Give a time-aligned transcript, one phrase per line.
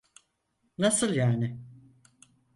[0.77, 1.59] Nasıl yani?